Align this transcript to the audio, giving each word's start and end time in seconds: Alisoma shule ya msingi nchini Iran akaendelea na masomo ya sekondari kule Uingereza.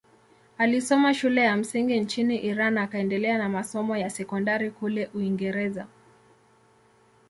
Alisoma 0.57 1.13
shule 1.13 1.41
ya 1.41 1.55
msingi 1.55 1.99
nchini 1.99 2.37
Iran 2.37 2.77
akaendelea 2.77 3.37
na 3.37 3.49
masomo 3.49 3.97
ya 3.97 4.09
sekondari 4.09 4.71
kule 4.71 5.09
Uingereza. 5.13 5.87